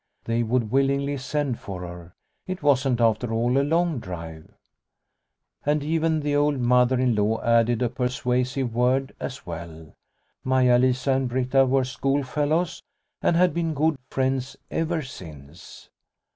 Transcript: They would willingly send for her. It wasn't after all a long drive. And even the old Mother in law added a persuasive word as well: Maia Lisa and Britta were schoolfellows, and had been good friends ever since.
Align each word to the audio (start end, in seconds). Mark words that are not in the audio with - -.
They 0.23 0.41
would 0.41 0.71
willingly 0.71 1.15
send 1.17 1.59
for 1.59 1.81
her. 1.81 2.15
It 2.47 2.63
wasn't 2.63 2.99
after 2.99 3.31
all 3.31 3.55
a 3.55 3.61
long 3.61 3.99
drive. 3.99 4.51
And 5.63 5.83
even 5.83 6.21
the 6.21 6.35
old 6.35 6.57
Mother 6.57 6.99
in 6.99 7.13
law 7.13 7.39
added 7.43 7.83
a 7.83 7.89
persuasive 7.89 8.73
word 8.73 9.13
as 9.19 9.45
well: 9.45 9.93
Maia 10.43 10.79
Lisa 10.79 11.11
and 11.11 11.29
Britta 11.29 11.67
were 11.67 11.83
schoolfellows, 11.83 12.81
and 13.21 13.35
had 13.35 13.53
been 13.53 13.75
good 13.75 13.99
friends 14.09 14.57
ever 14.71 15.03
since. 15.03 15.91